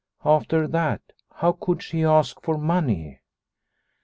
[0.25, 0.99] After that,
[1.31, 3.21] how could she ask for money